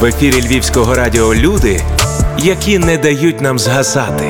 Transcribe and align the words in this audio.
В 0.00 0.04
ефірі 0.04 0.42
Львівського 0.42 0.94
радіо 0.94 1.34
люди, 1.34 1.80
які 2.38 2.78
не 2.78 2.98
дають 2.98 3.40
нам 3.40 3.58
згасати. 3.58 4.24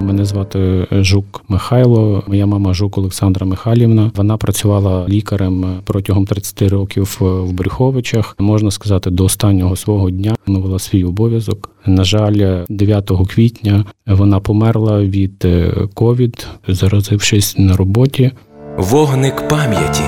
Мене 0.00 0.24
звати 0.24 0.86
Жук 0.90 1.44
Михайло. 1.48 2.22
Моя 2.26 2.46
мама 2.46 2.74
Жук 2.74 2.98
Олександра 2.98 3.46
Михайлівна. 3.46 4.10
Вона 4.16 4.36
працювала 4.36 5.06
лікарем 5.08 5.80
протягом 5.84 6.26
30 6.26 6.62
років 6.62 7.16
в 7.20 7.52
Брюховичах. 7.52 8.36
Можна 8.38 8.70
сказати, 8.70 9.10
до 9.10 9.24
останнього 9.24 9.76
свого 9.76 10.10
дня 10.10 10.34
виконувала 10.38 10.78
свій 10.78 11.04
обов'язок. 11.04 11.70
На 11.86 12.04
жаль, 12.04 12.64
9 12.68 13.10
квітня 13.28 13.84
вона 14.06 14.40
померла 14.40 15.00
від 15.00 15.46
ковід, 15.94 16.46
заразившись 16.68 17.58
на 17.58 17.76
роботі. 17.76 18.32
Вогник 18.76 19.48
пам'яті. 19.48 20.02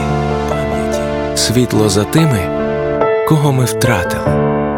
Світло 1.34 1.88
за 1.88 2.04
тими, 2.04 2.59
кого 3.30 3.52
ми 3.52 3.64
втратили. 3.64 4.69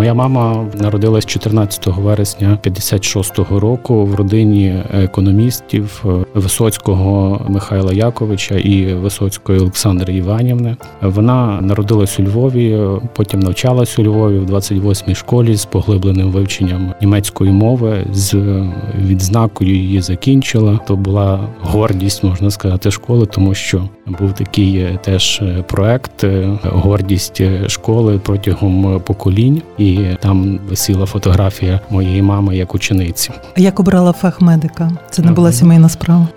Моя 0.00 0.14
мама 0.14 0.66
народилась 0.74 1.26
14 1.26 1.86
вересня 1.86 2.58
56-го 2.64 3.60
року 3.60 4.04
в 4.04 4.14
родині 4.14 4.74
економістів 4.94 6.04
Висоцького 6.34 7.40
Михайла 7.48 7.92
Яковича 7.92 8.54
і 8.54 8.94
Висоцької 8.94 9.60
Олександри 9.60 10.14
Іванівни. 10.14 10.76
Вона 11.02 11.60
народилась 11.60 12.20
у 12.20 12.22
Львові, 12.22 12.80
потім 13.14 13.40
навчалась 13.40 13.98
у 13.98 14.02
Львові 14.02 14.38
в 14.38 14.50
28-й 14.50 15.14
школі 15.14 15.56
з 15.56 15.64
поглибленим 15.64 16.30
вивченням 16.30 16.94
німецької 17.00 17.52
мови. 17.52 18.06
З 18.12 18.34
відзнакою 18.98 19.74
її 19.74 20.00
закінчила. 20.00 20.80
То 20.86 20.96
була 20.96 21.40
гордість, 21.60 22.24
можна 22.24 22.50
сказати, 22.50 22.90
школи, 22.90 23.26
тому 23.26 23.54
що 23.54 23.88
був 24.06 24.32
такий 24.32 24.98
теж 25.04 25.42
проект 25.66 26.24
гордість 26.62 27.42
школи 27.68 28.20
протягом 28.24 29.00
поколінь. 29.06 29.62
І 29.78 29.89
там 30.20 30.58
висіла 30.68 31.06
фотографія 31.06 31.80
моєї 31.90 32.22
мами 32.22 32.56
як 32.56 32.74
учениці. 32.74 33.30
Як 33.56 33.80
обрала 33.80 34.12
фах 34.12 34.40
медика? 34.40 34.90
Це 35.10 35.22
не 35.22 35.32
була 35.32 35.52
сімейна 35.52 35.88
справа. 35.88 36.28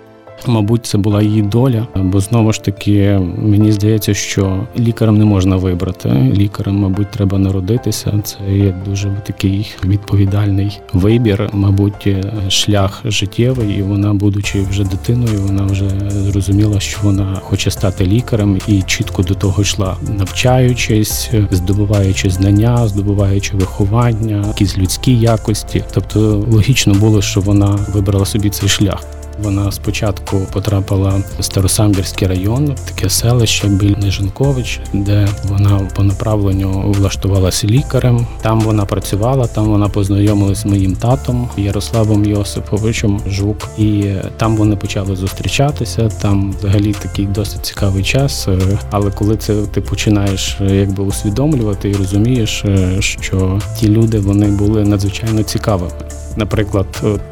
Мабуть, 0.46 0.86
це 0.86 0.98
була 0.98 1.22
її 1.22 1.42
доля, 1.42 1.86
бо 1.96 2.20
знову 2.20 2.52
ж 2.52 2.62
таки 2.62 3.20
мені 3.38 3.72
здається, 3.72 4.14
що 4.14 4.66
лікарем 4.78 5.18
не 5.18 5.24
можна 5.24 5.56
вибрати. 5.56 6.08
Лікарем, 6.34 6.74
мабуть, 6.74 7.10
треба 7.10 7.38
народитися. 7.38 8.20
Це 8.24 8.56
є 8.56 8.74
дуже 8.86 9.16
такий 9.26 9.74
відповідальний 9.84 10.80
вибір, 10.92 11.50
мабуть, 11.52 12.08
шлях 12.48 13.02
життєвий. 13.04 13.78
І 13.78 13.82
вона, 13.82 14.14
будучи 14.14 14.62
вже 14.62 14.84
дитиною, 14.84 15.40
вона 15.42 15.64
вже 15.64 15.90
зрозуміла, 16.10 16.80
що 16.80 16.98
вона 17.02 17.40
хоче 17.42 17.70
стати 17.70 18.06
лікарем 18.06 18.58
і 18.68 18.82
чітко 18.82 19.22
до 19.22 19.34
того 19.34 19.62
йшла, 19.62 19.96
навчаючись, 20.18 21.30
здобуваючи 21.50 22.30
знання, 22.30 22.88
здобуваючи 22.88 23.56
виховання, 23.56 24.44
якісь 24.46 24.78
людські 24.78 25.18
якості. 25.18 25.84
Тобто 25.94 26.44
логічно 26.50 26.94
було, 26.94 27.22
що 27.22 27.40
вона 27.40 27.78
вибрала 27.94 28.24
собі 28.24 28.50
цей 28.50 28.68
шлях. 28.68 29.00
Вона 29.42 29.72
спочатку 29.72 30.40
потрапила 30.52 31.22
в 31.38 31.44
Старосамбірський 31.44 32.28
район, 32.28 32.74
таке 32.84 33.10
селище 33.10 33.68
біль 33.68 33.94
Неженкович, 33.96 34.80
де 34.92 35.28
вона 35.44 35.88
по 35.96 36.02
направленню 36.02 36.92
влаштувалася 36.98 37.66
лікарем. 37.66 38.26
Там 38.42 38.60
вона 38.60 38.84
працювала, 38.84 39.46
там 39.46 39.64
вона 39.64 39.88
познайомилася 39.88 40.60
з 40.60 40.66
моїм 40.66 40.96
татом 40.96 41.48
Ярославом 41.56 42.24
Йосиповичем 42.24 43.20
Жук, 43.28 43.68
і 43.78 44.04
там 44.36 44.56
вони 44.56 44.76
почали 44.76 45.16
зустрічатися. 45.16 46.08
Там 46.08 46.54
взагалі 46.58 46.92
такий 46.92 47.26
досить 47.26 47.66
цікавий 47.66 48.04
час. 48.04 48.48
Але 48.90 49.10
коли 49.10 49.36
це 49.36 49.54
ти 49.54 49.80
починаєш 49.80 50.56
якби 50.60 51.04
усвідомлювати 51.04 51.90
і 51.90 51.94
розумієш, 51.94 52.64
що 52.98 53.60
ті 53.80 53.88
люди 53.88 54.18
вони 54.18 54.46
були 54.46 54.84
надзвичайно 54.84 55.42
цікавими. 55.42 55.92
Наприклад, 56.36 56.86
от 57.02 57.30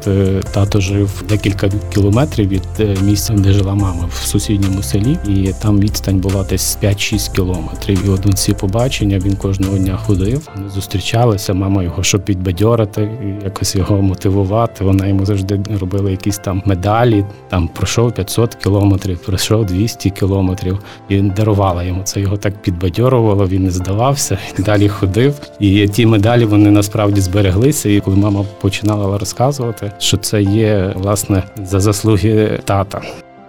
тато 0.51 0.79
жив 0.79 1.23
декілька 1.29 1.69
кілометрів 1.93 2.47
від 2.47 2.63
місця, 3.03 3.33
де 3.33 3.51
жила 3.51 3.75
мама 3.75 4.05
в 4.09 4.13
сусідньому 4.13 4.83
селі, 4.83 5.17
і 5.27 5.53
там 5.61 5.79
відстань 5.79 6.17
була 6.17 6.43
десь 6.43 6.77
5-6 6.83 7.35
кілометрів. 7.35 8.05
І 8.05 8.09
от 8.09 8.39
ці 8.39 8.53
побачення 8.53 9.19
він 9.19 9.35
кожного 9.35 9.77
дня 9.77 9.97
ходив. 9.97 10.49
Вони 10.55 10.69
зустрічалися. 10.69 11.53
Мама 11.53 11.83
його 11.83 12.03
щоб 12.03 12.25
підбадьорити, 12.25 13.09
якось 13.43 13.75
його 13.75 14.01
мотивувати. 14.01 14.85
Вона 14.85 15.07
йому 15.07 15.25
завжди 15.25 15.59
робила 15.79 16.11
якісь 16.11 16.37
там 16.37 16.61
медалі. 16.65 17.25
Там 17.49 17.67
пройшов 17.67 18.11
500 18.11 18.55
кілометрів, 18.55 19.17
пройшов 19.17 19.65
200 19.65 20.09
кілометрів. 20.09 20.79
І 21.09 21.21
дарувала 21.21 21.83
йому 21.83 22.03
це. 22.03 22.19
Його 22.21 22.37
так 22.37 22.61
підбадьорувало. 22.61 23.47
Він 23.47 23.63
не 23.63 23.71
здавався 23.71 24.37
далі 24.57 24.87
ходив. 24.87 25.35
І 25.59 25.87
ті 25.87 26.05
медалі 26.05 26.45
вони 26.45 26.71
насправді 26.71 27.21
збереглися. 27.21 27.89
І 27.89 27.99
коли 27.99 28.17
мама 28.17 28.45
починала 28.61 29.17
розказувати, 29.17 29.91
що 29.97 30.17
це 30.17 30.41
є 30.41 30.93
власне 30.95 31.43
за 31.63 31.79
заслуги 31.83 32.59
тата. 32.65 33.01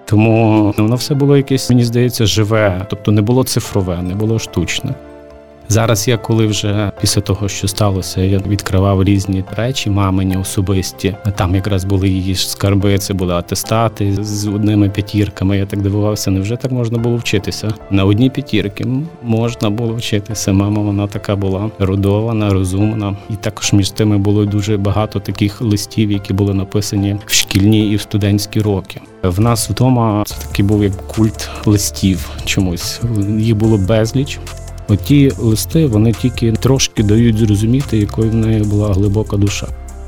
Тому 0.05 0.75
воно 0.78 0.97
все 0.97 1.15
було 1.15 1.37
якесь, 1.37 1.71
мені 1.71 1.84
здається, 1.84 2.27
живе, 2.27 2.87
тобто 2.91 3.12
не 3.12 3.22
було 3.22 3.45
цифрове, 3.45 4.03
не 4.03 4.15
було 4.15 4.39
штучне. 4.39 4.95
Зараз 5.69 6.09
я, 6.09 6.19
коли 6.19 6.47
вже 6.47 6.93
після 7.01 7.21
того, 7.21 7.49
що 7.49 7.69
сталося, 7.69 8.21
я 8.21 8.39
відкривав 8.39 9.05
різні 9.05 9.45
речі, 9.57 9.91
мамині 9.91 10.37
особисті. 10.37 11.17
Там 11.37 11.55
якраз 11.55 11.85
були 11.85 12.09
її 12.09 12.35
скарби, 12.35 12.99
це 12.99 13.15
були 13.15 13.35
атестати 13.35 14.25
з 14.25 14.47
одними 14.47 14.89
п'ятірками. 14.89 15.59
Я 15.59 15.67
так 15.67 15.83
дивувався, 15.83 16.31
невже 16.31 16.57
так 16.57 16.73
можна 16.73 16.99
було 16.99 17.17
вчитися? 17.17 17.75
На 17.91 18.05
одні 18.05 18.31
п'ятірки 18.31 18.87
можна 19.23 19.71
було 19.71 19.95
вчитися. 19.95 20.53
Мама 20.53 20.83
вона 20.83 21.07
така 21.07 21.37
була 21.37 21.71
родована, 21.79 22.51
розумна, 22.51 23.17
і 23.31 23.35
також 23.35 23.73
між 23.73 23.91
тими 23.91 24.19
було 24.19 24.45
дуже 24.45 24.77
багато 24.77 25.21
таких 25.21 25.61
листів, 25.61 26.11
які 26.11 26.33
були 26.33 26.55
написані 26.55 27.17
в 27.27 27.33
шкільні 27.33 27.91
і 27.91 27.97
в 27.97 28.01
студентські 28.01 28.61
роки. 28.61 29.01
В 29.23 29.41
нас 29.41 29.71
вдома 29.71 30.23
це 30.27 30.35
такий 30.47 30.65
був 30.65 30.85
як 30.85 31.07
культ 31.07 31.49
листів 31.65 32.31
чомусь. 32.45 33.01
Їх 33.39 33.57
було 33.57 33.79
безліч. 33.79 34.39
Оті 34.89 35.33
листи 35.39 35.87
вони 35.87 36.12
тільки 36.12 36.53
трошки 36.53 37.03
дають 37.03 37.39
зрозуміти, 37.39 37.99
якою 37.99 38.31
в 38.31 38.34
неї 38.34 38.62
була 38.62 38.93
глибока 38.93 39.37
душа. 39.37 39.67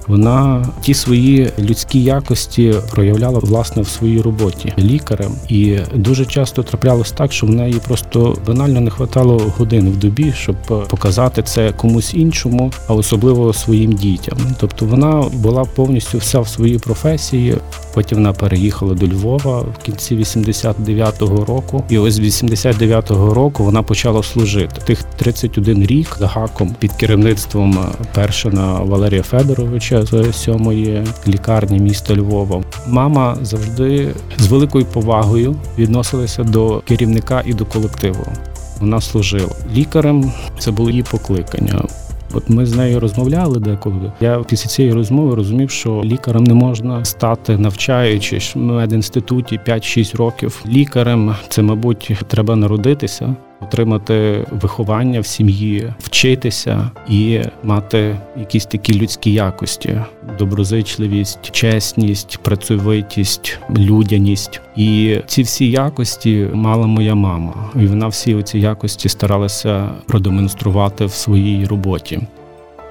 Вона 0.08 0.66
ті 0.80 0.94
свої 0.94 1.50
людські 1.58 2.02
якості 2.02 2.74
проявляла 2.90 3.38
власне 3.38 3.82
в 3.82 3.88
своїй 3.88 4.20
роботі 4.20 4.72
лікарем, 4.78 5.32
і 5.48 5.78
дуже 5.94 6.26
часто 6.26 6.62
траплялось 6.62 7.12
так, 7.12 7.32
що 7.32 7.46
в 7.46 7.50
неї 7.50 7.74
просто 7.86 8.36
банально 8.46 8.80
не 8.80 8.90
вистачало 8.90 9.52
годин 9.58 9.90
в 9.90 9.96
добі, 9.96 10.32
щоб 10.36 10.56
показати 10.88 11.42
це 11.42 11.72
комусь 11.72 12.14
іншому, 12.14 12.72
а 12.88 12.94
особливо 12.94 13.52
своїм 13.52 13.92
дітям. 13.92 14.38
Тобто 14.60 14.86
вона 14.86 15.24
була 15.32 15.64
повністю 15.64 16.18
вся 16.18 16.40
в 16.40 16.48
своїй 16.48 16.78
професії. 16.78 17.56
Потім 17.94 18.18
вона 18.18 18.32
переїхала 18.32 18.94
до 18.94 19.06
Львова 19.06 19.60
в 19.60 19.84
кінці 19.84 20.16
89-го 20.16 21.44
року, 21.44 21.84
і 21.88 21.98
ось 21.98 22.14
з 22.14 22.20
89-го 22.20 23.34
року 23.34 23.64
вона 23.64 23.82
почала 23.82 24.22
служити 24.22 24.80
тих 24.84 25.02
31 25.02 25.86
рік 25.86 26.16
гаком 26.20 26.76
під 26.78 26.92
керівництвом 26.92 27.78
першина 28.14 28.72
Валерія 28.72 29.22
Федоровича 29.22 29.95
з 30.02 30.32
сьомої 30.32 31.04
лікарні 31.28 31.78
міста 31.78 32.14
Львова. 32.14 32.62
Мама 32.88 33.36
завжди 33.42 34.14
з 34.38 34.46
великою 34.46 34.84
повагою 34.84 35.56
відносилася 35.78 36.44
до 36.44 36.82
керівника 36.88 37.42
і 37.46 37.54
до 37.54 37.64
колективу. 37.64 38.24
Вона 38.80 39.00
служила 39.00 39.50
лікарем. 39.74 40.32
Це 40.58 40.70
було 40.70 40.90
її 40.90 41.02
покликання. 41.02 41.82
От 42.34 42.50
ми 42.50 42.66
з 42.66 42.76
нею 42.76 43.00
розмовляли 43.00 43.60
деколи. 43.60 44.12
Я 44.20 44.44
після 44.48 44.68
цієї 44.68 44.94
розмови 44.94 45.34
розумів, 45.34 45.70
що 45.70 46.02
лікарем 46.04 46.44
не 46.44 46.54
можна 46.54 47.04
стати, 47.04 47.58
навчаючись 47.58 48.54
в 48.54 48.58
медінституті 48.58 49.60
5-6 49.66 50.16
років. 50.16 50.64
Лікарем 50.66 51.34
це, 51.48 51.62
мабуть, 51.62 52.12
треба 52.28 52.56
народитися, 52.56 53.36
отримати 53.60 54.46
виховання 54.50 55.20
в 55.20 55.26
сім'ї, 55.26 55.92
вчитися 55.98 56.90
і 57.08 57.40
мати 57.62 58.16
якісь 58.36 58.66
такі 58.66 59.00
людські 59.00 59.32
якості: 59.32 60.00
доброзичливість, 60.38 61.50
чесність, 61.50 62.38
працьовитість, 62.42 63.58
людяність. 63.76 64.60
І 64.76 65.18
ці 65.26 65.42
всі 65.42 65.70
якості 65.70 66.48
мала 66.52 66.86
моя 66.86 67.14
мама, 67.14 67.70
і 67.80 67.86
вона 67.86 68.08
всі 68.08 68.42
ці 68.42 68.58
якості 68.58 69.08
старалася 69.08 69.88
продемонструвати 70.06 71.06
в 71.06 71.12
своїй 71.12 71.66
роботі. 71.66 72.20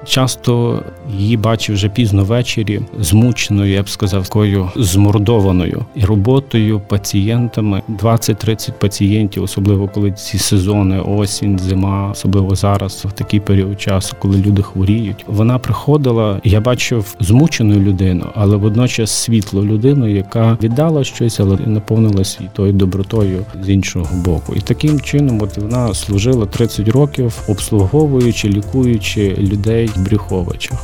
Часто 0.05 0.83
її 1.17 1.37
бачив 1.37 1.75
вже 1.75 1.89
пізно 1.89 2.23
ввечері, 2.23 2.79
змученою, 2.99 3.71
я 3.71 3.83
б 3.83 3.89
сказав, 3.89 4.23
такою 4.23 4.69
змордованою 4.75 5.85
і 5.95 6.05
роботою, 6.05 6.81
пацієнтами. 6.87 7.81
20-30 7.89 8.71
пацієнтів, 8.71 9.43
особливо 9.43 9.87
коли 9.87 10.11
ці 10.11 10.37
сезони, 10.37 10.99
осінь, 10.99 11.59
зима, 11.59 12.09
особливо 12.11 12.55
зараз, 12.55 13.05
в 13.05 13.11
такий 13.11 13.39
період 13.39 13.81
часу, 13.81 14.15
коли 14.19 14.37
люди 14.37 14.61
хворіють. 14.61 15.25
Вона 15.27 15.59
приходила. 15.59 16.39
Я 16.43 16.61
бачив 16.61 17.15
змучену 17.19 17.75
людину, 17.75 18.25
але 18.35 18.55
водночас 18.55 19.11
світлу 19.11 19.65
людину, 19.65 20.07
яка 20.07 20.57
віддала 20.63 21.03
щось, 21.03 21.39
але 21.39 21.57
наповнилась 21.57 22.37
і 22.41 22.47
тою 22.53 22.73
добротою 22.73 23.45
з 23.61 23.69
іншого 23.69 24.07
боку. 24.15 24.53
І 24.55 24.59
таким 24.59 25.01
чином, 25.01 25.41
от 25.41 25.57
вона 25.57 25.93
служила 25.93 26.45
30 26.45 26.87
років, 26.87 27.41
обслуговуючи, 27.47 28.49
лікуючи 28.49 29.35
людей 29.39 29.84
в 29.87 29.99
Брюховичах. 29.99 30.79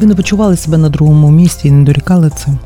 Ви 0.00 0.06
не 0.06 0.14
почували 0.14 0.56
себе 0.56 0.78
на 0.78 0.88
другому 0.88 1.30
місці 1.30 1.68
і 1.68 1.70
не 1.70 1.84
дорікали 1.84 2.30
цим? 2.30 2.58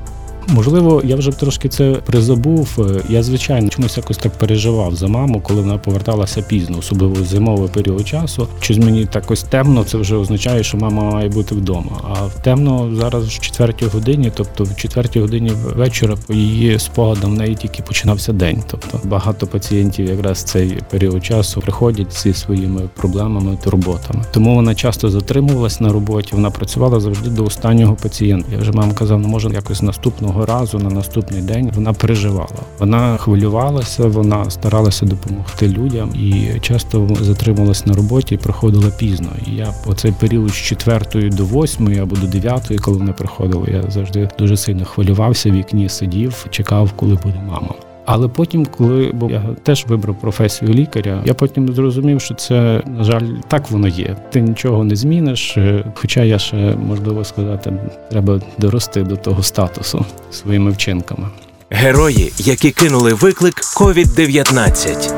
Можливо, 0.48 1.02
я 1.04 1.16
вже 1.16 1.30
трошки 1.30 1.68
це 1.68 1.92
призабув. 1.92 2.68
Е, 2.78 3.02
Я 3.08 3.22
звичайно 3.22 3.68
чомусь 3.68 3.96
якось 3.96 4.16
так 4.16 4.32
переживав 4.32 4.94
за 4.96 5.06
маму, 5.06 5.40
коли 5.40 5.60
вона 5.60 5.78
поверталася 5.78 6.42
пізно, 6.42 6.78
особливо 6.78 7.24
зимовий 7.24 7.68
період 7.68 8.08
часу. 8.08 8.48
Щось 8.60 8.78
мені 8.78 9.06
так 9.06 9.30
ось 9.30 9.42
темно, 9.42 9.84
це 9.84 9.98
вже 9.98 10.16
означає, 10.16 10.62
що 10.62 10.78
мама 10.78 11.10
має 11.10 11.28
бути 11.28 11.54
вдома. 11.54 12.00
А 12.02 12.24
в 12.26 12.34
темно 12.42 12.90
зараз 12.94 13.24
в 13.26 13.40
четвертій 13.40 13.86
годині, 13.86 14.32
тобто 14.34 14.64
в 14.64 14.76
четвертій 14.76 15.20
годині 15.20 15.52
вечора, 15.76 16.14
по 16.26 16.32
її 16.34 16.78
спогадам 16.78 17.30
в 17.30 17.38
неї 17.38 17.54
тільки 17.54 17.82
починався 17.82 18.32
день. 18.32 18.62
Тобто 18.66 19.00
багато 19.04 19.46
пацієнтів 19.46 20.06
якраз 20.06 20.42
цей 20.42 20.78
період 20.90 21.24
часу 21.24 21.60
приходять 21.60 22.12
зі 22.22 22.32
своїми 22.32 22.80
проблемами, 22.96 23.58
турботами. 23.64 24.24
Тому 24.32 24.54
вона 24.54 24.74
часто 24.74 25.10
затримувалась 25.10 25.80
на 25.80 25.92
роботі. 25.92 26.28
Вона 26.32 26.50
працювала 26.50 27.00
завжди 27.00 27.30
до 27.30 27.44
останнього 27.44 27.94
пацієнта. 28.02 28.48
Я 28.52 28.58
вже 28.58 28.72
мам 28.72 28.92
казав, 28.92 29.20
ну 29.20 29.28
може 29.28 29.48
якось 29.48 29.82
наступного 29.82 30.35
разу 30.44 30.78
на 30.78 30.90
наступний 30.90 31.42
день 31.42 31.70
вона 31.74 31.92
переживала. 31.92 32.62
Вона 32.78 33.16
хвилювалася, 33.16 34.06
вона 34.06 34.50
старалася 34.50 35.06
допомогти 35.06 35.68
людям 35.68 36.10
і 36.14 36.60
часто 36.60 37.08
затрималась 37.20 37.86
на 37.86 37.94
роботі 37.94 38.34
і 38.34 38.38
приходила 38.38 38.90
пізно. 38.90 39.28
І 39.46 39.50
я 39.50 39.74
по 39.84 39.94
цей 39.94 40.12
період 40.12 40.50
з 40.50 40.54
четвертої 40.54 41.30
до 41.30 41.44
восьмої 41.44 41.98
або 41.98 42.16
до 42.16 42.26
дев'ятої, 42.26 42.78
коли 42.78 42.98
вона 42.98 43.12
приходили, 43.12 43.68
я 43.72 43.90
завжди 43.90 44.28
дуже 44.38 44.56
сильно 44.56 44.84
хвилювався, 44.84 45.50
в 45.50 45.52
вікні 45.52 45.88
сидів, 45.88 46.46
чекав, 46.50 46.92
коли 46.96 47.14
буде 47.14 47.40
мама. 47.46 47.74
Але 48.06 48.28
потім, 48.28 48.66
коли 48.66 49.10
бо 49.14 49.30
я 49.30 49.42
теж 49.62 49.86
вибрав 49.88 50.20
професію 50.20 50.74
лікаря, 50.74 51.22
я 51.24 51.34
потім 51.34 51.74
зрозумів, 51.74 52.20
що 52.20 52.34
це 52.34 52.82
на 52.86 53.04
жаль 53.04 53.26
так 53.48 53.70
воно 53.70 53.88
є. 53.88 54.16
Ти 54.30 54.40
нічого 54.40 54.84
не 54.84 54.96
зміниш. 54.96 55.56
Е, 55.56 55.84
Хоча 55.94 56.22
я 56.22 56.38
ще 56.38 56.56
можливо 56.86 57.24
сказати, 57.24 57.72
треба 58.10 58.40
дорости 58.58 59.02
до 59.02 59.16
того 59.16 59.42
статусу 59.42 60.04
своїми 60.30 60.70
вчинками. 60.70 61.28
Герої, 61.70 62.32
які 62.38 62.70
кинули 62.70 63.14
виклик 63.14 63.54
COVID-19. 63.54 65.12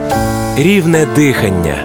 Рівне 0.56 1.06
дихання. 1.16 1.84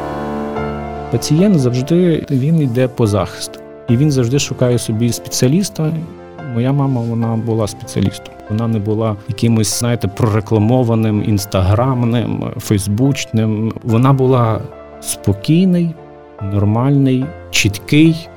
Пацієнт 1.11 1.59
завжди 1.59 2.25
він 2.31 2.61
йде 2.61 2.87
по 2.87 3.07
захист, 3.07 3.51
і 3.89 3.97
він 3.97 4.11
завжди 4.11 4.39
шукає 4.39 4.79
собі 4.79 5.13
спеціаліста. 5.13 5.91
Моя 6.53 6.73
мама 6.73 7.01
вона 7.01 7.35
була 7.35 7.67
спеціалістом. 7.67 8.33
Вона 8.49 8.67
не 8.67 8.79
була 8.79 9.15
якимось, 9.27 9.79
знаєте, 9.79 10.07
прорекламованим, 10.07 11.23
інстаграмним, 11.27 12.43
фейсбучним. 12.57 13.73
Вона 13.83 14.13
була 14.13 14.61
спокійний, 15.01 15.95
нормальний, 16.41 17.25
чіткий 17.51 18.27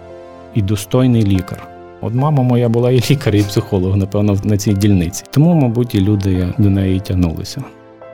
і 0.55 0.63
достойний 0.63 1.23
лікар. 1.23 1.69
От 2.01 2.15
мама 2.15 2.43
моя 2.43 2.69
була 2.69 2.91
і 2.91 3.01
лікар, 3.11 3.35
і 3.35 3.43
психолог, 3.43 3.97
напевно, 3.97 4.37
на 4.45 4.57
цій 4.57 4.73
дільниці. 4.73 5.25
Тому, 5.31 5.55
мабуть, 5.55 5.95
і 5.95 6.01
люди 6.01 6.49
до 6.59 6.71
неї 6.71 7.01
тягнулися. 7.01 7.63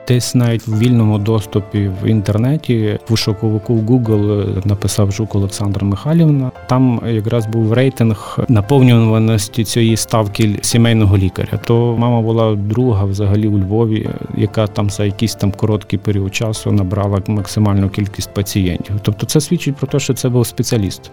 Десь 0.07 0.35
навіть 0.35 0.67
в 0.67 0.77
вільному 0.77 1.17
доступі 1.17 1.91
в 2.03 2.07
інтернеті 2.07 2.99
в 3.05 3.07
пошуковику 3.07 3.73
Google 3.73 4.67
написав 4.67 5.11
Жук 5.11 5.35
Олександра 5.35 5.87
Михайлівна. 5.87 6.51
Там 6.67 7.01
якраз 7.07 7.45
був 7.45 7.73
рейтинг 7.73 8.37
наповнюваності 8.47 9.63
цієї 9.63 9.97
ставки 9.97 10.59
сімейного 10.61 11.17
лікаря. 11.17 11.59
То 11.65 11.95
мама 11.97 12.21
була 12.21 12.55
друга 12.55 13.05
взагалі 13.05 13.47
у 13.47 13.59
Львові, 13.59 14.09
яка 14.37 14.67
там 14.67 14.89
за 14.89 15.05
якийсь 15.05 15.35
там 15.35 15.51
короткий 15.51 15.99
період 15.99 16.35
часу 16.35 16.71
набрала 16.71 17.21
максимальну 17.27 17.89
кількість 17.89 18.33
пацієнтів. 18.33 18.95
Тобто, 19.01 19.25
це 19.25 19.41
свідчить 19.41 19.75
про 19.75 19.87
те, 19.87 19.99
що 19.99 20.13
це 20.13 20.29
був 20.29 20.47
спеціаліст. 20.47 21.11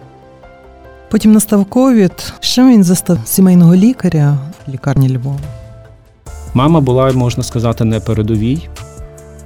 Потім 1.09 1.31
настав 1.31 1.65
ковід. 1.65 2.33
Що 2.39 2.67
він 2.67 2.83
застав 2.83 3.17
сімейного 3.25 3.75
лікаря 3.75 4.37
в 4.67 4.71
лікарні 4.71 5.17
Львова? 5.17 5.39
Мама 6.53 6.81
була, 6.81 7.11
можна 7.11 7.43
сказати, 7.43 7.85
не 7.85 7.99
передовій. 7.99 8.67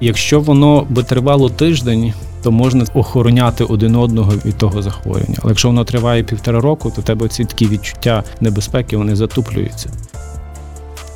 Якщо 0.01 0.39
воно 0.39 0.87
би 0.89 1.03
тривало 1.03 1.49
тиждень, 1.49 2.13
то 2.43 2.51
можна 2.51 2.85
охороняти 2.93 3.63
один 3.63 3.95
одного 3.95 4.31
від 4.45 4.57
того 4.57 4.81
захворювання. 4.81 5.37
Але 5.41 5.51
якщо 5.51 5.67
воно 5.67 5.83
триває 5.85 6.23
півтора 6.23 6.61
року, 6.61 6.91
то 6.95 7.01
в 7.01 7.03
тебе 7.03 7.27
ці 7.27 7.45
такі 7.45 7.67
відчуття 7.67 8.23
небезпеки 8.41 8.97
вони 8.97 9.15
затуплюються. 9.15 9.89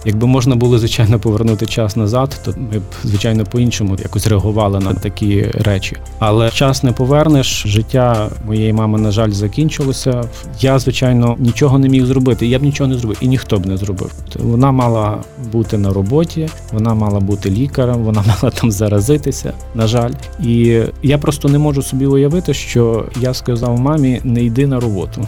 Якби 0.06 0.28
можна 0.28 0.56
було, 0.56 0.80
звичайно, 0.80 1.19
повернути 1.19 1.66
час 1.66 1.96
назад, 1.96 2.42
то 2.46 2.54
ми 2.57 2.80
б, 2.80 2.84
звичайно, 3.04 3.44
по-іншому 3.44 3.96
якось 4.00 4.28
реагували 4.28 4.80
на 4.80 4.94
такі 4.94 5.42
речі. 5.44 5.98
Але 6.19 6.51
час 6.51 6.84
не 6.84 6.92
повернеш. 6.92 7.63
Життя 7.68 8.30
моєї 8.46 8.74
мами, 8.74 9.00
на 9.00 9.12
жаль, 9.12 9.31
закінчилося. 9.31 10.24
Я, 10.60 10.80
звичайно, 10.80 11.36
нічого 11.40 11.80
не 11.80 11.90
міг 11.90 12.06
зробити. 12.06 12.48
Я 12.48 12.60
б 12.60 12.63
нічого 12.63 12.88
не 12.88 12.98
зробив, 12.98 13.18
і 13.22 13.28
ніхто 13.28 13.57
б 13.60 13.66
не 13.66 13.78
зробив. 13.78 14.12
Вона 14.40 14.72
мала 14.72 15.24
бути 15.51 15.78
на 15.78 15.94
роботі, 15.94 16.50
вона 16.74 16.94
мала 16.94 17.19
бути 17.19 17.50
лікарем, 17.50 18.04
вона 18.04 18.24
мала 18.42 18.54
там 18.56 18.72
заразитися. 18.72 19.54
На 19.75 19.88
жаль, 19.88 20.12
і 20.44 20.81
я 21.04 21.18
просто 21.18 21.50
не 21.50 21.57
можу 21.57 21.81
собі 21.81 22.06
уявити, 22.06 22.54
що 22.54 23.06
я 23.22 23.34
сказав 23.34 23.80
мамі: 23.80 24.22
не 24.24 24.44
йди 24.44 24.68
на 24.68 24.80
роботу. 24.80 25.28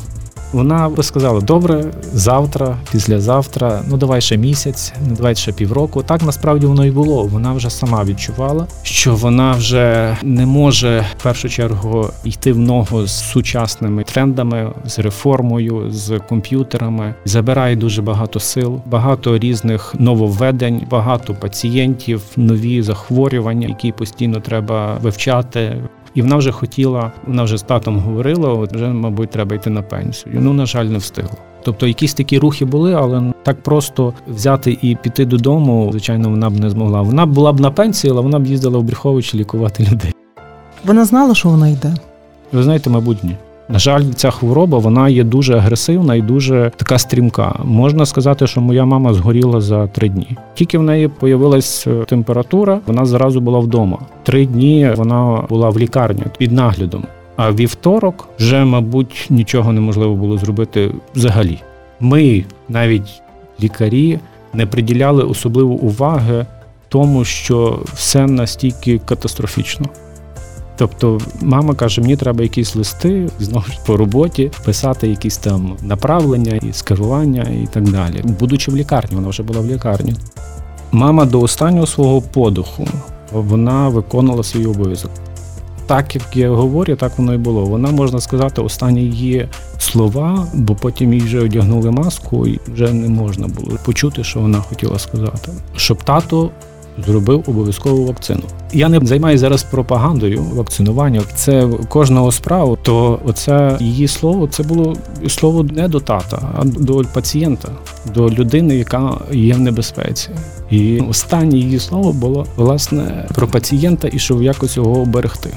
Вона 0.52 0.90
би 0.90 1.04
сказала: 1.04 1.42
добре, 1.42 1.86
завтра, 2.14 2.78
післязавтра, 2.92 3.84
ну 3.88 3.98
давай 3.98 4.22
ще 4.22 4.38
місяць, 4.38 4.94
ну 5.10 5.16
давай 5.16 5.36
ще 5.36 5.52
півроку. 5.52 6.04
Так 6.04 6.24
насправді 6.24 6.66
воно 6.66 6.86
і 6.86 6.92
було. 6.92 7.24
Вона 7.24 7.54
вже 7.54 7.70
сама 7.70 8.04
відчувала, 8.04 8.68
що 8.84 9.16
вона 9.16 9.52
вже 9.52 10.18
не 10.24 10.46
може 10.46 11.06
в 11.20 11.24
першу 11.24 11.50
чергу 11.50 12.10
йти 12.24 12.54
в 12.54 12.60
ногу 12.60 13.06
з 13.08 13.32
сучасними 13.32 14.04
трендами, 14.04 14.72
з 14.86 15.00
реформою, 15.00 15.92
з 15.92 16.20
комп'ютерами. 16.30 17.16
Забирає 17.26 17.76
дуже 17.76 18.02
багато 18.02 18.40
сил, 18.40 18.82
багато 18.86 19.38
різних 19.38 19.96
нововведень, 20.00 20.82
багато 20.90 21.34
пацієнтів, 21.34 22.22
нові 22.38 22.82
захворювання, 22.82 23.68
які 23.68 23.92
постійно 23.92 24.40
треба 24.40 24.98
вивчати. 25.02 25.78
І 26.16 26.22
вона 26.22 26.36
вже 26.36 26.52
хотіла, 26.52 27.12
вона 27.28 27.44
вже 27.44 27.58
з 27.58 27.62
татом 27.62 28.00
говорила, 28.00 28.50
от 28.50 28.74
вже, 28.74 28.88
мабуть, 28.88 29.30
треба 29.30 29.56
йти 29.56 29.70
на 29.70 29.82
пенсію. 29.82 30.36
Ну, 30.40 30.54
на 30.54 30.66
жаль, 30.66 30.86
не 30.86 30.98
встигла. 30.98 31.38
Тобто 31.64 31.88
якісь 31.88 32.14
такі 32.14 32.40
рухи 32.40 32.66
були, 32.66 32.94
але 32.94 33.34
так 33.44 33.64
просто 33.64 34.14
взяти 34.28 34.78
і 34.82 34.96
піти 34.96 35.26
додому, 35.26 35.90
звичайно, 35.92 36.30
вона 36.30 36.50
б 36.50 36.60
не 36.60 36.70
змогла. 36.70 37.02
Вона 37.02 37.26
була 37.26 37.54
б 37.54 37.60
на 37.60 37.72
пенсії, 37.72 38.12
але 38.12 38.22
вона 38.22 38.40
б 38.40 38.46
їздила 38.46 38.80
в 38.80 38.84
Бріховичі 38.84 39.38
лікувати 39.38 39.88
людей. 39.92 40.14
Вона 40.86 41.06
знала, 41.06 41.36
що 41.36 41.50
вона 41.50 41.68
йде. 41.68 41.96
Ви 42.52 42.64
знаєте, 42.64 42.90
мабуть, 42.90 43.24
ні. 43.24 43.36
На 43.72 43.80
жаль, 43.80 44.04
ця 44.16 44.32
хвороба 44.32 44.78
вона 44.78 45.10
є 45.10 45.24
дуже 45.24 45.58
агресивна 45.58 46.16
і 46.16 46.22
дуже 46.22 46.72
така 46.78 46.98
стрімка. 46.98 47.60
Можна 47.64 48.06
сказати, 48.06 48.48
що 48.48 48.62
моя 48.62 48.86
мама 48.86 49.14
згоріла 49.14 49.62
за 49.62 49.88
три 49.88 50.10
дні. 50.10 50.38
Тільки 50.54 50.78
в 50.78 50.84
неї 50.84 51.08
появилась 51.08 51.88
е, 51.88 52.06
температура, 52.08 52.80
вона 52.88 53.06
зразу 53.06 53.42
була 53.42 53.60
вдома. 53.60 54.00
Три 54.24 54.46
дні 54.46 54.92
вона 54.96 55.44
була 55.50 55.70
в 55.70 55.80
лікарні 55.80 56.24
під 56.38 56.52
наглядом. 56.52 57.04
А 57.36 57.52
вівторок 57.52 58.30
вже, 58.40 58.66
мабуть, 58.66 59.28
нічого 59.30 59.74
неможливо 59.74 60.16
було 60.16 60.38
зробити 60.38 60.92
взагалі. 61.16 61.60
Ми, 62.00 62.46
навіть 62.70 63.22
лікарі, 63.64 64.20
не 64.54 64.66
приділяли 64.66 65.24
особливо 65.24 65.74
уваги 65.74 66.46
тому, 66.90 67.26
що 67.26 67.80
все 67.94 68.28
настільки 68.28 69.00
катастрофічно. 69.00 69.86
Тобто 70.82 71.20
мама 71.42 71.76
каже, 71.76 72.02
мені 72.02 72.16
треба 72.16 72.44
якісь 72.44 72.76
листи 72.76 73.30
знову 73.40 73.66
ж 73.66 73.80
по 73.86 73.98
роботі, 73.98 74.52
писати 74.66 75.08
якісь 75.08 75.38
там 75.38 75.78
направлення 75.82 76.56
і 76.56 76.74
скерування 76.74 77.42
і 77.44 77.68
так 77.74 77.90
далі. 77.90 78.24
Будучи 78.40 78.72
в 78.72 78.76
лікарні, 78.76 79.16
вона 79.16 79.30
вже 79.30 79.44
була 79.44 79.60
в 79.60 79.66
лікарні. 79.66 80.14
Мама 80.92 81.26
до 81.26 81.42
останнього 81.42 81.88
свого 81.88 82.22
подиху 82.22 82.88
вона 83.32 83.90
виконувала 83.90 84.44
свій 84.44 84.66
обов'язок. 84.66 85.12
Так 85.88 86.16
як 86.16 86.38
я 86.38 86.50
говорю, 86.50 86.96
так 86.96 87.18
воно 87.18 87.34
і 87.34 87.38
було. 87.38 87.66
Вона 87.66 87.92
можна 87.92 88.22
сказати, 88.22 88.62
останні 88.62 89.02
її 89.02 89.48
слова, 89.78 90.48
бо 90.54 90.76
потім 90.76 91.14
їй 91.14 91.22
вже 91.22 91.40
одягнули 91.40 91.92
маску, 91.92 92.48
і 92.48 92.60
вже 92.74 92.94
не 92.94 93.10
можна 93.10 93.48
було 93.48 93.78
почути, 93.86 94.24
що 94.24 94.40
вона 94.40 94.60
хотіла 94.60 95.00
сказати. 95.00 95.52
Щоб 95.76 96.04
тато 96.04 96.50
зробив 97.06 97.44
обов'язкову 97.48 98.06
вакцину. 98.06 98.42
Я 98.74 98.90
не 98.90 99.00
займаюся 99.04 99.42
зараз 99.42 99.64
пропагандою 99.64 100.44
вакцинування. 100.54 101.22
Це 101.36 101.70
кожного 101.90 102.32
справу. 102.32 102.78
То 102.82 103.20
оце 103.26 103.78
її 103.80 104.08
слово 104.08 104.48
це 104.48 104.64
було 104.64 104.96
слово 105.28 105.64
не 105.64 105.88
до 105.88 106.00
тата, 106.00 106.50
а 106.58 106.66
до 106.66 107.04
пацієнта, 107.14 107.70
до 108.14 108.30
людини, 108.30 108.76
яка 108.76 109.18
є 109.32 109.54
в 109.54 109.60
небезпеці. 109.60 110.30
І 110.70 111.00
останнє 111.00 111.58
її 111.58 111.80
слово 111.80 112.14
було 112.14 112.46
власне 112.56 113.28
про 113.36 113.48
пацієнта 113.48 114.10
і 114.12 114.20
щоб 114.20 114.44
якось 114.44 114.78
його 114.78 115.02
оберегти. 115.02 115.50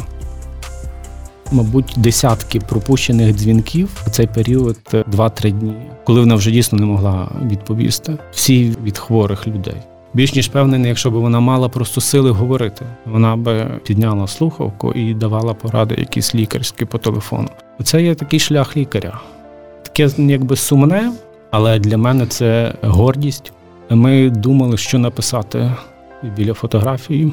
Мабуть, 1.53 1.95
десятки 1.97 2.61
пропущених 2.61 3.37
дзвінків 3.37 3.88
у 4.07 4.11
цей 4.11 4.26
період 4.26 4.79
2-3 4.93 5.50
дні, 5.53 5.75
коли 6.05 6.21
вона 6.21 6.35
вже 6.35 6.50
дійсно 6.50 6.79
не 6.79 6.87
могла 6.87 7.29
відповісти. 7.47 8.19
Всі 8.33 8.76
від 8.85 8.99
хворих 8.99 9.47
людей. 9.47 9.76
Більш 10.14 10.35
ніж 10.35 10.49
певнений, 10.49 10.88
якщо 10.88 11.11
б 11.11 11.14
вона 11.14 11.40
мала 11.40 11.68
просто 11.68 12.00
сили 12.00 12.30
говорити, 12.30 12.87
вона 13.06 13.37
би 13.37 13.80
підняла 13.85 14.26
слухавку 14.26 14.92
і 14.92 15.14
давала 15.14 15.54
поради 15.54 15.94
якісь 15.99 16.35
лікарські 16.35 16.85
по 16.85 16.99
телефону. 16.99 17.49
Оце 17.80 18.02
є 18.02 18.14
такий 18.14 18.40
шлях 18.40 18.76
лікаря. 18.76 19.21
Таке 19.83 20.11
якби 20.18 20.56
сумне, 20.56 21.12
але 21.50 21.78
для 21.78 21.97
мене 21.97 22.26
це 22.26 22.75
гордість. 22.83 23.52
Ми 23.90 24.30
думали, 24.30 24.76
що 24.76 24.99
написати 24.99 25.73
біля 26.37 26.54
фотографії. 26.54 27.33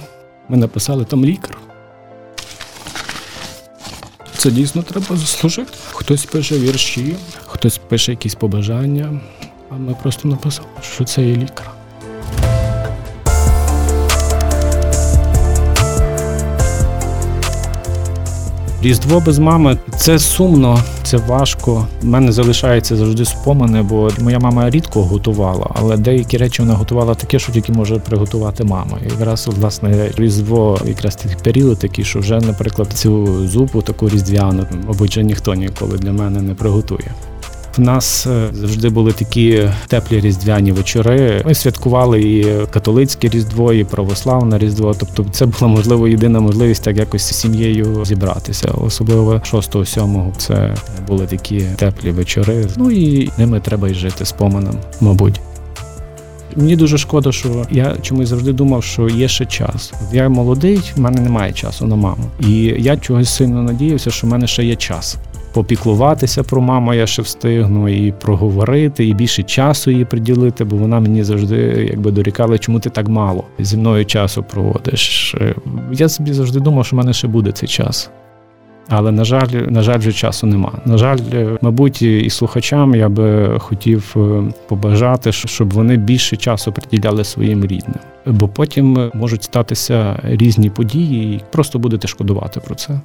Ми 0.50 0.58
написали 0.58 1.06
там 1.06 1.26
лікар. 1.26 1.58
Це 4.38 4.52
дійсно 4.52 4.84
треба 4.84 5.16
заслужити. 5.16 5.72
Хтось 5.92 6.26
пише 6.26 6.60
вірші, 6.60 7.16
хтось 7.46 7.78
пише 7.78 8.12
якісь 8.12 8.36
побажання, 8.36 9.20
а 9.70 9.76
ми 9.76 9.96
просто 10.02 10.28
написали, 10.28 10.68
що 10.82 11.04
це 11.04 11.24
є 11.24 11.36
лікар. 11.36 11.81
Різдво 18.84 19.20
без 19.20 19.40
мами 19.40 19.78
це 19.98 20.20
сумно, 20.20 20.80
це 21.04 21.18
важко. 21.18 21.88
У 22.04 22.06
мене 22.06 22.32
залишається 22.32 22.96
завжди 22.96 23.26
спомини, 23.26 23.82
бо 23.82 24.10
моя 24.22 24.40
мама 24.40 24.70
рідко 24.70 25.04
готувала, 25.04 25.68
але 25.76 25.98
деякі 25.98 26.38
речі 26.38 26.62
вона 26.62 26.74
готувала 26.74 27.16
таке, 27.16 27.40
що 27.40 27.52
тільки 27.52 27.72
може 27.72 28.00
приготувати 28.00 28.64
мама. 28.64 28.98
І 29.08 29.12
якраз 29.12 29.48
власне 29.48 30.12
різдво, 30.18 30.80
якраз 30.86 31.16
такий 31.16 31.38
період 31.44 31.80
такий, 31.80 32.06
що 32.06 32.20
вже, 32.20 32.40
наприклад, 32.40 32.88
цю 32.94 33.48
зупу 33.48 33.82
таку 33.82 34.10
різдвяну, 34.10 34.66
мабуть, 34.88 35.20
ніхто 35.24 35.54
ніколи 35.54 35.98
для 35.98 36.12
мене 36.12 36.42
не 36.42 36.54
приготує. 36.54 37.12
В 37.78 37.82
нас 37.82 38.28
е, 38.28 38.50
завжди 38.54 38.90
були 38.90 39.12
такі 39.12 39.70
теплі 39.88 40.20
різдвяні 40.20 40.72
вечори. 40.72 41.42
Ми 41.46 41.56
святкували 41.56 42.22
і 42.22 42.66
католицьке 42.72 43.30
різдво, 43.30 43.74
і 43.74 43.84
православне 43.84 44.58
різдво. 44.58 44.96
Тобто, 45.00 45.26
це 45.32 45.46
була 45.46 45.68
можливо 45.68 46.08
єдина 46.08 46.40
можливість 46.40 46.84
так 46.84 46.98
якось 46.98 47.22
з 47.22 47.36
сім'єю 47.36 48.06
зібратися. 48.06 48.72
Особливо 48.72 49.34
6-7 49.34 50.32
це 50.38 50.76
були 51.08 51.26
такі 51.26 51.62
теплі 51.76 52.12
вечори. 52.12 52.68
Ну 52.78 52.92
і 52.92 53.30
ними 53.38 53.60
треба 53.60 53.90
й 53.90 53.94
жити 53.94 54.26
спомином, 54.26 54.76
мабуть. 55.02 55.42
Мені 56.56 56.76
дуже 56.76 56.98
шкода, 56.98 57.32
що 57.32 57.66
я 57.72 57.96
чомусь 58.02 58.30
завжди 58.30 58.54
думав, 58.54 58.84
що 58.84 59.10
є 59.10 59.28
ще 59.28 59.46
час. 59.46 59.94
Я 60.14 60.30
молодий, 60.30 60.82
в 60.96 61.00
мене 61.00 61.22
немає 61.22 61.54
часу 61.54 61.88
на 61.88 61.96
маму. 61.96 62.24
І 62.40 62.54
я 62.80 62.98
чогось 62.98 63.30
сильно 63.30 63.64
надіявся, 63.64 64.12
що 64.12 64.28
в 64.28 64.30
мене 64.30 64.48
ще 64.48 64.66
є 64.66 64.76
час 64.76 65.18
попіклуватися 65.54 66.44
про 66.44 66.62
маму, 66.62 66.94
я 66.94 67.08
ще 67.08 67.22
встигну, 67.22 67.90
і 67.90 68.12
проговорити, 68.12 69.08
і 69.08 69.14
більше 69.14 69.44
часу 69.44 69.92
їй 69.92 70.06
приділити, 70.06 70.64
бо 70.64 70.76
вона 70.76 71.00
мені 71.00 71.24
завжди 71.24 71.88
якби 71.92 72.12
дорікала, 72.12 72.58
чому 72.58 72.80
ти 72.80 72.90
так 72.90 73.08
мало 73.08 73.44
зі 73.60 73.78
мною 73.78 74.06
часу 74.06 74.44
проводиш. 74.44 75.36
Я 75.92 76.10
собі 76.10 76.34
завжди 76.34 76.60
думав, 76.60 76.86
що 76.86 76.96
в 76.96 77.00
мене 77.00 77.14
ще 77.14 77.28
буде 77.28 77.52
цей 77.52 77.70
час. 77.70 78.12
Але, 78.94 79.12
на 79.12 79.24
жаль, 79.24 79.48
на 79.48 79.82
жаль, 79.82 80.00
вже 80.00 80.14
часу 80.14 80.48
нема. 80.48 80.72
На 80.86 80.98
жаль, 80.98 81.18
мабуть, 81.62 82.02
і 82.02 82.30
слухачам 82.30 82.96
я 82.96 83.10
би 83.10 83.60
хотів 83.60 84.16
е, 84.18 84.44
побажати, 84.68 85.32
щоб 85.32 85.74
вони 85.74 85.98
більше 85.98 86.38
часу 86.38 86.72
приділяли 86.72 87.24
своїм 87.24 87.66
рідним, 87.66 88.00
бо 88.26 88.48
потім 88.48 89.12
можуть 89.14 89.44
статися 89.44 90.20
різні 90.24 90.70
події, 90.70 91.36
і 91.36 91.42
просто 91.52 91.80
будете 91.80 92.08
шкодувати 92.08 92.60
про 92.60 92.76
це. 92.76 93.02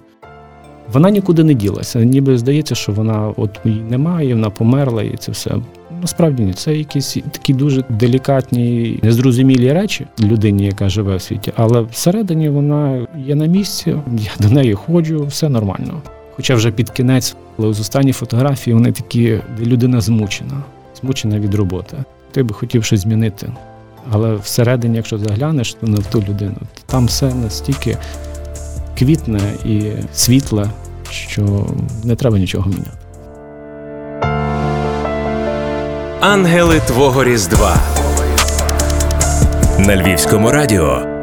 Вона 0.92 1.10
нікуди 1.10 1.44
не 1.44 1.54
ділася. 1.54 2.04
Ніби 2.04 2.38
здається, 2.38 2.74
що 2.74 2.92
вона 2.92 3.32
от 3.36 3.60
немає, 3.64 4.34
вона 4.34 4.50
померла, 4.50 5.02
і 5.02 5.16
це 5.16 5.32
все. 5.32 5.54
Насправді 6.00 6.42
ні, 6.42 6.52
це 6.52 6.76
якісь 6.76 7.16
такі 7.30 7.54
дуже 7.54 7.84
делікатні, 7.88 8.98
незрозумілі 9.02 9.72
речі 9.72 10.06
людині, 10.20 10.64
яка 10.64 10.88
живе 10.88 11.16
в 11.16 11.22
світі. 11.22 11.52
Але 11.56 11.80
всередині 11.80 12.48
вона 12.48 13.06
є 13.26 13.34
на 13.34 13.46
місці, 13.46 13.96
я 14.18 14.48
до 14.48 14.54
неї 14.54 14.74
ходжу, 14.74 15.26
все 15.26 15.48
нормально. 15.48 16.02
Хоча 16.36 16.54
вже 16.54 16.70
під 16.70 16.90
кінець, 16.90 17.36
але 17.58 17.72
з 17.72 17.80
останні 17.80 18.12
фотографії 18.12 18.74
вони 18.74 18.92
такі, 18.92 19.40
де 19.58 19.64
людина 19.64 20.00
змучена, 20.00 20.62
змучена 21.00 21.38
від 21.38 21.54
роботи. 21.54 21.96
Ти 22.32 22.42
би 22.42 22.54
хотів 22.54 22.84
щось 22.84 23.00
змінити. 23.00 23.52
Але 24.10 24.34
всередині, 24.34 24.96
якщо 24.96 25.18
заглянеш 25.18 25.74
то 25.74 25.86
на 25.86 25.96
ту 25.96 26.22
людину, 26.28 26.56
там 26.86 27.06
все 27.06 27.34
настільки 27.34 27.96
квітне 28.98 29.40
і 29.64 29.82
світле, 30.14 30.70
що 31.10 31.66
не 32.04 32.16
треба 32.16 32.38
нічого 32.38 32.70
міняти. 32.70 32.90
Ангели 36.20 36.80
Твого 36.86 37.24
Різдва 37.24 37.76
на 39.78 39.96
Львівському 39.96 40.50
радіо. 40.50 41.15